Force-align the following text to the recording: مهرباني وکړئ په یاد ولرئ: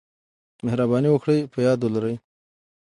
مهرباني 0.65 1.09
وکړئ 1.11 1.39
په 1.53 1.57
یاد 1.65 1.79
ولرئ: 1.83 2.15